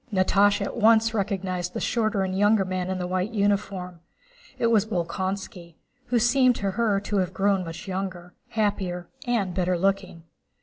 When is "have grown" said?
7.17-7.63